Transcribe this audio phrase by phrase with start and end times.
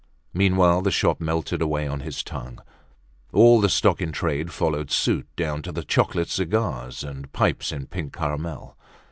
[0.33, 2.57] Meanwhile the shop melted away on his tongue.
[3.33, 7.85] All the stock in trade followed suit down to the chocolate cigars and pipes in
[7.85, 8.75] pink caramel.